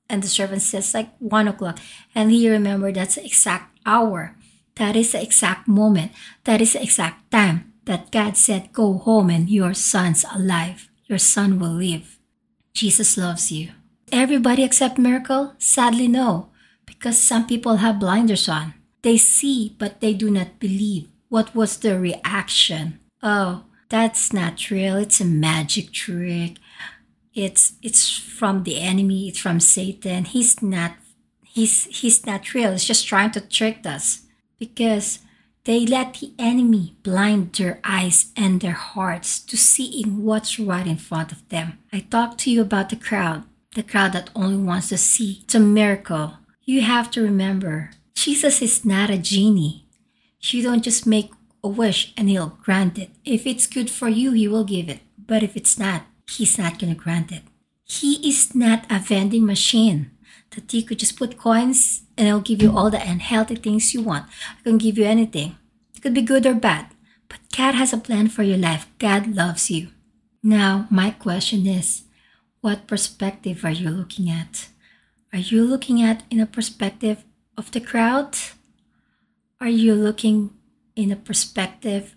And 0.09 0.23
the 0.23 0.27
servant 0.27 0.61
says 0.61 0.93
like 0.93 1.09
one 1.19 1.47
o'clock. 1.47 1.79
And 2.13 2.31
he 2.31 2.49
remembered 2.49 2.95
that's 2.95 3.15
the 3.15 3.25
exact 3.25 3.77
hour. 3.85 4.35
That 4.75 4.95
is 4.95 5.11
the 5.11 5.21
exact 5.21 5.67
moment. 5.67 6.11
That 6.45 6.61
is 6.61 6.73
the 6.73 6.83
exact 6.83 7.31
time 7.31 7.68
that 7.86 8.12
god 8.12 8.38
said 8.38 8.74
go 8.74 8.93
home 8.93 9.29
and 9.29 9.50
your 9.50 9.74
son's 9.74 10.25
alive. 10.33 10.89
Your 11.07 11.17
son 11.17 11.59
will 11.59 11.74
live. 11.74 12.19
Jesus 12.74 13.17
loves 13.17 13.51
you. 13.51 13.71
Everybody 14.12 14.63
accept 14.63 14.98
miracle 14.98 15.53
sadly 15.57 16.07
no 16.07 16.50
because 16.86 17.17
some 17.17 17.48
people 17.48 17.77
have 17.77 18.00
blinders 18.00 18.48
on. 18.50 18.74
They 19.01 19.17
see 19.17 19.75
but 19.77 20.01
they 20.01 20.13
do 20.13 20.29
not 20.29 20.59
believe. 20.59 21.07
What 21.29 21.55
was 21.55 21.77
the 21.77 22.00
reaction? 22.00 23.00
Oh 23.24 23.63
that's 23.89 24.31
not 24.31 24.69
real. 24.69 24.98
It's 24.98 25.19
a 25.19 25.25
magic 25.25 25.91
trick. 25.91 26.57
It's 27.33 27.74
it's 27.81 28.17
from 28.17 28.63
the 28.63 28.79
enemy. 28.79 29.27
It's 29.27 29.39
from 29.39 29.59
satan. 29.59 30.25
He's 30.25 30.62
not 30.62 30.93
he's 31.43 31.86
he's 31.86 32.25
not 32.25 32.53
real. 32.53 32.71
He's 32.71 32.86
just 32.86 33.07
trying 33.07 33.31
to 33.31 33.41
trick 33.41 33.86
us. 33.86 34.21
Because 34.57 35.19
they 35.69 35.85
let 35.85 36.15
the 36.15 36.33
enemy 36.39 36.95
blind 37.03 37.53
their 37.53 37.79
eyes 37.83 38.31
and 38.35 38.59
their 38.59 38.79
hearts 38.89 39.39
to 39.39 39.55
seeing 39.55 40.23
what's 40.23 40.59
right 40.59 40.88
in 40.88 40.97
front 40.97 41.31
of 41.31 41.47
them 41.49 41.77
i 41.93 41.99
talked 41.99 42.39
to 42.39 42.51
you 42.51 42.61
about 42.61 42.89
the 42.89 43.01
crowd 43.07 43.43
the 43.75 43.83
crowd 43.91 44.13
that 44.13 44.31
only 44.35 44.57
wants 44.57 44.89
to 44.89 44.97
see 44.97 45.43
the 45.53 45.59
miracle 45.59 46.27
you 46.65 46.81
have 46.81 47.11
to 47.11 47.21
remember 47.21 47.91
jesus 48.15 48.61
is 48.61 48.83
not 48.83 49.09
a 49.09 49.17
genie 49.17 49.85
you 50.41 50.63
don't 50.63 50.83
just 50.83 51.05
make 51.05 51.31
a 51.63 51.67
wish 51.67 52.13
and 52.15 52.29
he'll 52.29 52.57
grant 52.63 52.97
it. 52.97 53.09
If 53.25 53.45
it's 53.45 53.67
good 53.67 53.89
for 53.89 54.07
you, 54.07 54.31
he 54.31 54.47
will 54.47 54.63
give 54.63 54.89
it. 54.89 55.01
But 55.17 55.43
if 55.43 55.55
it's 55.55 55.77
not, 55.77 56.03
he's 56.29 56.57
not 56.57 56.79
going 56.79 56.93
to 56.93 56.99
grant 56.99 57.31
it. 57.31 57.43
He 57.83 58.27
is 58.27 58.55
not 58.55 58.85
a 58.89 58.99
vending 58.99 59.45
machine 59.45 60.11
that 60.51 60.73
you 60.73 60.83
could 60.83 60.99
just 60.99 61.17
put 61.17 61.38
coins 61.38 62.03
and 62.17 62.27
it'll 62.27 62.39
give 62.39 62.61
you 62.61 62.75
all 62.75 62.89
the 62.89 63.01
unhealthy 63.01 63.55
things 63.55 63.93
you 63.93 64.01
want. 64.01 64.25
I 64.59 64.63
can 64.63 64.77
give 64.77 64.97
you 64.97 65.05
anything. 65.05 65.57
It 65.99 66.01
could 66.01 66.13
be 66.13 66.21
good 66.21 66.45
or 66.45 66.53
bad. 66.53 66.95
But 67.27 67.41
God 67.51 67.75
has 67.75 67.91
a 67.91 67.97
plan 67.97 68.29
for 68.29 68.41
your 68.41 68.57
life. 68.57 68.87
God 68.99 69.35
loves 69.35 69.69
you. 69.69 69.89
Now, 70.41 70.87
my 70.89 71.11
question 71.11 71.67
is 71.67 72.03
what 72.61 72.87
perspective 72.87 73.65
are 73.65 73.75
you 73.75 73.89
looking 73.89 74.29
at? 74.29 74.69
Are 75.33 75.39
you 75.39 75.65
looking 75.65 76.01
at 76.01 76.23
in 76.31 76.39
a 76.39 76.45
perspective 76.45 77.25
of 77.57 77.71
the 77.71 77.81
crowd? 77.81 78.37
Are 79.59 79.67
you 79.67 79.93
looking 79.93 80.51
in 80.95 81.11
a 81.11 81.17
perspective 81.17 82.15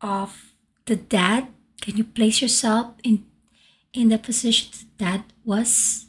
of 0.00 0.52
the 0.86 0.94
dad 0.94 1.48
can 1.80 1.96
you 1.96 2.04
place 2.04 2.40
yourself 2.40 2.94
in 3.02 3.26
in 3.92 4.10
the 4.10 4.18
position 4.18 4.70
that 4.70 4.98
dad 4.98 5.24
was 5.44 6.06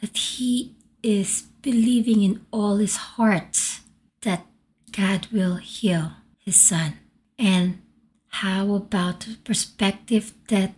that 0.00 0.16
he 0.16 0.76
is 1.02 1.42
believing 1.60 2.22
in 2.22 2.40
all 2.52 2.76
his 2.76 2.96
heart 3.18 3.80
that 4.22 4.46
god 4.92 5.26
will 5.32 5.56
heal 5.56 6.12
his 6.48 6.56
son 6.56 6.96
and 7.38 7.80
how 8.40 8.74
about 8.74 9.20
the 9.20 9.36
perspective 9.44 10.32
that 10.48 10.72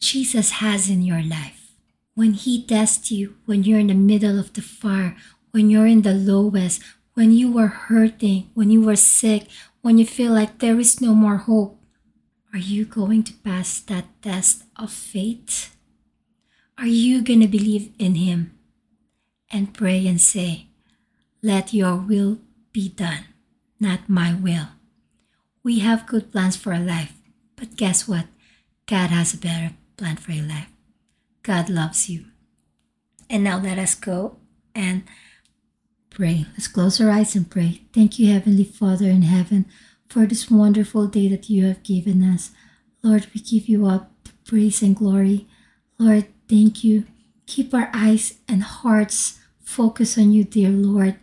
jesus 0.00 0.58
has 0.62 0.90
in 0.90 1.02
your 1.02 1.22
life 1.22 1.72
when 2.14 2.32
he 2.34 2.62
tests 2.62 3.10
you 3.10 3.34
when 3.46 3.62
you're 3.62 3.84
in 3.84 3.92
the 3.92 4.04
middle 4.10 4.38
of 4.38 4.52
the 4.54 4.62
fire 4.62 5.16
when 5.52 5.70
you're 5.70 5.86
in 5.94 6.02
the 6.02 6.14
lowest 6.14 6.82
when 7.14 7.30
you 7.30 7.50
were 7.50 7.88
hurting 7.88 8.50
when 8.54 8.70
you 8.70 8.82
were 8.82 8.96
sick 8.96 9.46
when 9.84 9.98
you 9.98 10.06
feel 10.06 10.32
like 10.32 10.60
there 10.60 10.80
is 10.80 11.02
no 11.02 11.12
more 11.12 11.36
hope, 11.36 11.78
are 12.54 12.58
you 12.58 12.86
going 12.86 13.22
to 13.22 13.34
pass 13.44 13.80
that 13.80 14.06
test 14.22 14.64
of 14.76 14.90
faith? 14.90 15.76
Are 16.78 16.86
you 16.86 17.20
going 17.20 17.42
to 17.42 17.46
believe 17.46 17.92
in 17.98 18.14
Him 18.14 18.58
and 19.52 19.74
pray 19.74 20.06
and 20.06 20.18
say, 20.18 20.68
Let 21.42 21.74
your 21.74 21.96
will 21.96 22.38
be 22.72 22.88
done, 22.88 23.26
not 23.78 24.08
my 24.08 24.32
will? 24.32 24.73
We 25.64 25.78
have 25.78 26.06
good 26.06 26.30
plans 26.30 26.56
for 26.56 26.74
our 26.74 26.80
life, 26.80 27.14
but 27.56 27.76
guess 27.76 28.06
what? 28.06 28.26
God 28.86 29.08
has 29.08 29.32
a 29.32 29.38
better 29.38 29.72
plan 29.96 30.16
for 30.16 30.32
your 30.32 30.46
life. 30.46 30.68
God 31.42 31.70
loves 31.70 32.10
you. 32.10 32.26
And 33.30 33.42
now 33.42 33.58
let 33.58 33.78
us 33.78 33.94
go 33.94 34.36
and 34.74 35.04
pray. 36.10 36.44
Let's 36.52 36.68
close 36.68 37.00
our 37.00 37.10
eyes 37.10 37.34
and 37.34 37.50
pray. 37.50 37.80
Thank 37.94 38.18
you, 38.18 38.30
Heavenly 38.30 38.64
Father 38.64 39.06
in 39.06 39.22
heaven, 39.22 39.64
for 40.06 40.26
this 40.26 40.50
wonderful 40.50 41.06
day 41.06 41.28
that 41.28 41.48
you 41.48 41.66
have 41.66 41.82
given 41.82 42.22
us. 42.22 42.50
Lord, 43.02 43.26
we 43.34 43.40
give 43.40 43.66
you 43.66 43.86
up 43.86 44.10
the 44.24 44.32
praise 44.44 44.82
and 44.82 44.94
glory. 44.94 45.46
Lord, 45.98 46.26
thank 46.46 46.84
you. 46.84 47.06
Keep 47.46 47.72
our 47.72 47.90
eyes 47.94 48.34
and 48.46 48.62
hearts 48.62 49.40
focused 49.62 50.18
on 50.18 50.32
you, 50.32 50.44
dear 50.44 50.68
Lord. 50.68 51.16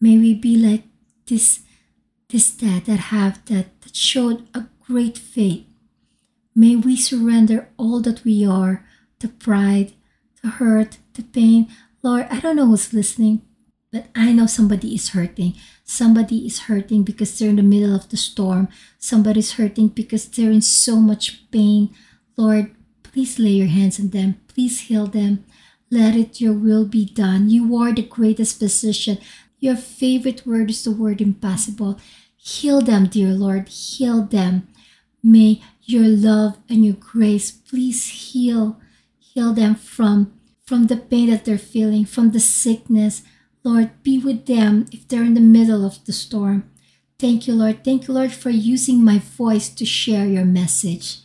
May 0.00 0.16
we 0.16 0.34
be 0.34 0.56
like 0.56 0.84
this, 1.26 1.60
this 2.32 2.50
dad 2.50 2.86
that 2.86 3.12
have 3.12 3.44
that, 3.44 3.80
that 3.82 3.94
showed 3.94 4.48
a 4.54 4.64
great 4.86 5.18
faith. 5.18 5.66
May 6.54 6.76
we 6.76 6.96
surrender 6.96 7.68
all 7.76 8.00
that 8.00 8.24
we 8.24 8.44
are, 8.44 8.84
the 9.20 9.28
pride, 9.28 9.92
the 10.42 10.48
hurt, 10.48 10.98
the 11.12 11.22
pain. 11.22 11.68
Lord, 12.02 12.26
I 12.30 12.40
don't 12.40 12.56
know 12.56 12.66
who's 12.66 12.92
listening, 12.92 13.42
but 13.92 14.06
I 14.14 14.32
know 14.32 14.46
somebody 14.46 14.94
is 14.94 15.10
hurting. 15.10 15.54
Somebody 15.84 16.46
is 16.46 16.60
hurting 16.60 17.02
because 17.04 17.38
they're 17.38 17.50
in 17.50 17.56
the 17.56 17.62
middle 17.62 17.94
of 17.94 18.08
the 18.08 18.16
storm. 18.16 18.68
Somebody's 18.98 19.52
hurting 19.52 19.88
because 19.88 20.26
they're 20.26 20.50
in 20.50 20.62
so 20.62 20.96
much 20.96 21.50
pain. 21.50 21.94
Lord, 22.36 22.74
please 23.02 23.38
lay 23.38 23.50
your 23.50 23.68
hands 23.68 24.00
on 24.00 24.08
them. 24.08 24.40
Please 24.48 24.80
heal 24.80 25.06
them. 25.06 25.44
Let 25.90 26.16
it 26.16 26.40
your 26.40 26.54
will 26.54 26.86
be 26.86 27.04
done. 27.04 27.50
You 27.50 27.76
are 27.76 27.92
the 27.92 28.02
greatest 28.02 28.58
physician. 28.58 29.18
Your 29.62 29.76
favorite 29.76 30.44
word 30.44 30.70
is 30.70 30.82
the 30.82 30.90
word 30.90 31.20
impossible. 31.20 32.00
Heal 32.36 32.80
them, 32.80 33.06
dear 33.06 33.30
Lord. 33.30 33.68
Heal 33.68 34.24
them. 34.24 34.66
May 35.22 35.62
your 35.84 36.08
love 36.08 36.58
and 36.68 36.84
your 36.84 36.96
grace 36.96 37.52
please 37.52 38.08
heal 38.08 38.80
heal 39.20 39.52
them 39.52 39.76
from 39.76 40.32
from 40.64 40.88
the 40.88 40.96
pain 40.96 41.30
that 41.30 41.44
they're 41.44 41.58
feeling, 41.58 42.04
from 42.04 42.32
the 42.32 42.40
sickness, 42.40 43.22
Lord, 43.62 43.90
be 44.02 44.18
with 44.18 44.46
them 44.46 44.86
if 44.90 45.06
they're 45.06 45.22
in 45.22 45.34
the 45.34 45.40
middle 45.40 45.86
of 45.86 46.04
the 46.06 46.12
storm. 46.12 46.68
Thank 47.18 47.46
you, 47.46 47.54
Lord. 47.54 47.84
Thank 47.84 48.08
you, 48.08 48.14
Lord, 48.14 48.32
for 48.32 48.50
using 48.50 49.04
my 49.04 49.18
voice 49.18 49.68
to 49.68 49.84
share 49.84 50.26
your 50.26 50.44
message. 50.44 51.18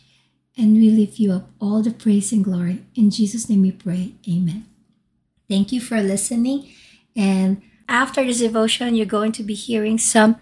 And 0.56 0.74
we 0.74 0.90
lift 0.90 1.18
you 1.18 1.32
up 1.32 1.50
all 1.60 1.82
the 1.82 1.90
praise 1.90 2.30
and 2.30 2.44
glory. 2.44 2.84
In 2.94 3.10
Jesus' 3.10 3.48
name 3.48 3.62
we 3.62 3.72
pray. 3.72 4.14
Amen. 4.28 4.66
Thank 5.48 5.72
you 5.72 5.80
for 5.80 6.00
listening. 6.00 6.68
And 7.16 7.62
after 7.88 8.24
this 8.24 8.40
devotion, 8.40 8.94
you're 8.94 9.06
going 9.06 9.32
to 9.32 9.42
be 9.42 9.54
hearing 9.54 9.98
some 9.98 10.36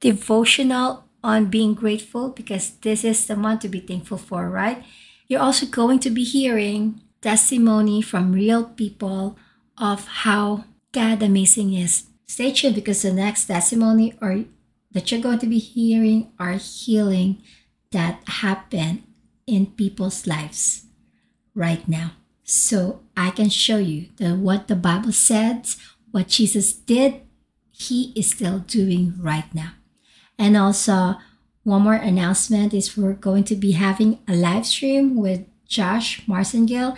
devotional 0.00 1.04
on 1.22 1.46
being 1.46 1.74
grateful 1.74 2.30
because 2.30 2.70
this 2.80 3.04
is 3.04 3.26
the 3.26 3.36
month 3.36 3.60
to 3.60 3.68
be 3.68 3.80
thankful 3.80 4.18
for, 4.18 4.48
right? 4.48 4.84
You're 5.28 5.42
also 5.42 5.66
going 5.66 5.98
to 6.00 6.10
be 6.10 6.24
hearing 6.24 7.00
testimony 7.20 8.00
from 8.00 8.32
real 8.32 8.64
people 8.64 9.36
of 9.76 10.06
how 10.06 10.64
God 10.92 11.22
amazing 11.22 11.74
is. 11.74 12.06
Stay 12.26 12.52
tuned 12.52 12.76
because 12.76 13.02
the 13.02 13.12
next 13.12 13.46
testimony 13.46 14.14
or 14.20 14.44
that 14.92 15.10
you're 15.10 15.20
going 15.20 15.40
to 15.40 15.46
be 15.46 15.58
hearing 15.58 16.32
are 16.38 16.52
healing 16.52 17.42
that 17.90 18.22
happen 18.26 19.04
in 19.46 19.66
people's 19.66 20.26
lives 20.26 20.86
right 21.54 21.86
now. 21.88 22.12
So 22.44 23.00
I 23.16 23.30
can 23.30 23.50
show 23.50 23.78
you 23.78 24.06
that 24.18 24.36
what 24.36 24.68
the 24.68 24.76
Bible 24.76 25.12
says, 25.12 25.76
what 26.16 26.28
Jesus 26.28 26.72
did, 26.72 27.20
he 27.70 28.14
is 28.16 28.30
still 28.30 28.60
doing 28.60 29.12
right 29.20 29.54
now. 29.54 29.72
And 30.38 30.56
also, 30.56 31.16
one 31.62 31.82
more 31.82 31.92
announcement 31.92 32.72
is 32.72 32.96
we're 32.96 33.12
going 33.12 33.44
to 33.44 33.54
be 33.54 33.72
having 33.72 34.20
a 34.26 34.34
live 34.34 34.64
stream 34.64 35.16
with 35.16 35.44
Josh 35.68 36.24
Marsengale. 36.26 36.96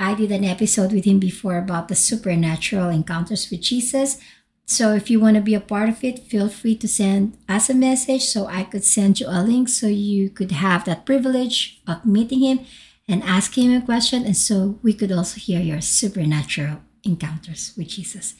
I 0.00 0.14
did 0.14 0.32
an 0.32 0.42
episode 0.42 0.90
with 0.90 1.04
him 1.04 1.18
before 1.18 1.58
about 1.58 1.88
the 1.88 1.94
supernatural 1.94 2.88
encounters 2.88 3.50
with 3.50 3.60
Jesus. 3.60 4.16
So 4.64 4.94
if 4.94 5.10
you 5.10 5.20
want 5.20 5.36
to 5.36 5.42
be 5.42 5.54
a 5.54 5.60
part 5.60 5.90
of 5.90 6.02
it, 6.02 6.30
feel 6.30 6.48
free 6.48 6.76
to 6.76 6.88
send 6.88 7.36
us 7.46 7.68
a 7.68 7.74
message 7.74 8.24
so 8.24 8.46
I 8.46 8.64
could 8.64 8.84
send 8.84 9.20
you 9.20 9.26
a 9.28 9.44
link 9.44 9.68
so 9.68 9.86
you 9.86 10.30
could 10.30 10.52
have 10.52 10.86
that 10.86 11.04
privilege 11.04 11.82
of 11.86 12.06
meeting 12.06 12.40
him 12.40 12.60
and 13.06 13.22
ask 13.22 13.58
him 13.58 13.74
a 13.76 13.84
question. 13.84 14.24
And 14.24 14.36
so 14.36 14.78
we 14.82 14.94
could 14.94 15.12
also 15.12 15.38
hear 15.38 15.60
your 15.60 15.82
supernatural 15.82 16.87
encounters 17.04 17.72
with 17.76 17.88
Jesus. 17.88 18.34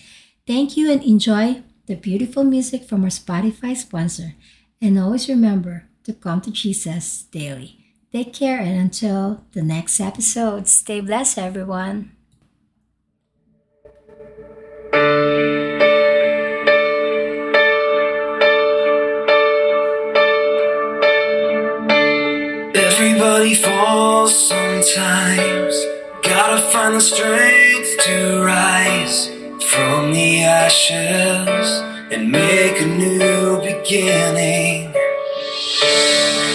Thank 0.46 0.76
you 0.76 0.90
and 0.90 1.02
enjoy 1.02 1.62
the 1.86 1.94
beautiful 1.94 2.44
music 2.44 2.84
from 2.84 3.02
our 3.02 3.10
Spotify 3.10 3.76
sponsor. 3.76 4.34
And 4.80 4.98
always 4.98 5.28
remember 5.28 5.88
to 6.04 6.12
come 6.12 6.40
to 6.42 6.50
Jesus 6.50 7.24
daily. 7.24 7.78
Take 8.12 8.32
care 8.32 8.58
and 8.58 8.78
until 8.78 9.44
the 9.52 9.62
next 9.62 10.00
episode, 10.00 10.68
stay 10.68 11.00
blessed, 11.00 11.38
everyone. 11.38 12.12
Everybody 22.74 23.54
falls 23.54 24.48
sometimes. 24.48 25.98
Gotta 26.28 26.61
find 26.70 26.94
the 26.94 27.00
strength 27.00 28.04
to 28.04 28.42
rise 28.44 29.28
from 29.70 30.12
the 30.12 30.44
ashes 30.44 31.70
and 32.12 32.30
make 32.30 32.82
a 32.82 32.87
new 32.87 33.58
beginning. 33.62 34.92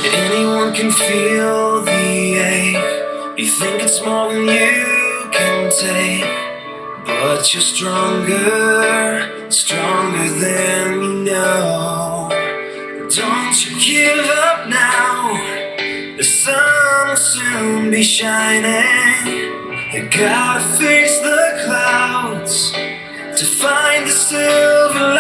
Anyone 0.06 0.76
can 0.76 0.92
feel 0.92 1.82
the 1.82 2.36
ache. 2.36 3.40
You 3.40 3.48
think 3.48 3.82
it's 3.82 4.00
more 4.06 4.32
than 4.32 4.44
you 4.48 5.30
can 5.32 5.72
take, 5.72 6.24
but 7.04 7.52
you're 7.52 7.62
stronger, 7.62 9.50
stronger 9.50 10.30
than 10.40 11.02
you 11.02 11.14
know. 11.24 12.30
Don't 13.10 13.66
you 13.66 13.80
give 13.80 14.26
up 14.26 14.68
now. 14.68 15.34
The 16.16 16.24
sun 16.24 17.10
will 17.10 17.16
soon 17.16 17.90
be 17.90 18.04
shining. 18.04 19.63
You 19.94 20.10
gotta 20.10 20.64
face 20.80 21.20
the 21.20 21.62
clouds 21.66 22.72
to 22.72 23.46
find 23.46 24.08
the 24.08 24.12
silver 24.12 25.13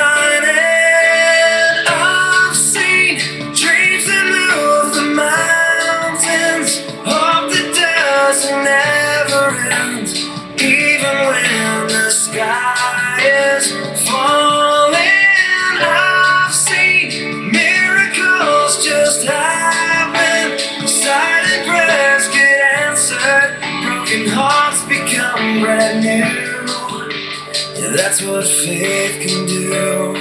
what 28.34 28.48
faith 28.48 29.22
can 29.22 29.46
do. 29.46 30.16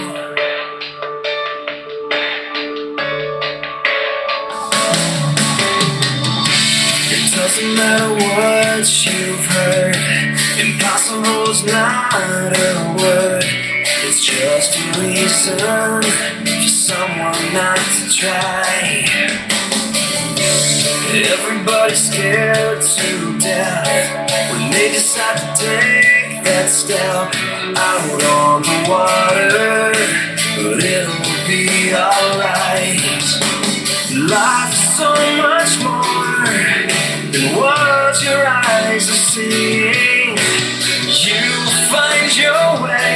It 7.08 7.24
doesn't 7.34 7.74
matter 7.74 8.12
what 8.12 8.84
you've 9.06 9.46
heard. 9.46 9.96
Impossible 10.60 11.50
is 11.52 11.64
not 11.64 12.12
a 12.12 12.96
word. 13.00 13.44
It's 14.04 14.22
just 14.22 14.76
a 14.76 15.00
reason 15.00 15.58
for 16.44 16.68
someone 16.68 17.54
not 17.54 17.78
to 17.78 18.04
try. 18.14 19.06
Everybody's 21.32 22.10
scared 22.10 22.82
to 22.82 23.38
death 23.38 24.52
when 24.52 24.70
they 24.70 24.92
decide 24.92 25.38
to 25.38 25.64
take 25.64 26.21
that 26.44 26.68
step 26.68 27.30
out 27.76 28.22
on 28.22 28.62
the 28.62 28.78
water. 28.90 29.92
But 30.56 30.84
it'll 30.84 31.22
be 31.46 31.94
alright. 31.94 33.00
Life 34.12 34.72
is 34.72 34.82
so 34.96 35.10
much 35.40 35.72
more 35.82 36.46
than 37.32 37.56
what 37.56 38.22
your 38.22 38.46
eyes 38.46 39.08
are 39.08 39.22
seeing. 39.32 40.36
You'll 41.24 41.70
find 41.90 42.36
your 42.36 42.82
way 42.82 43.11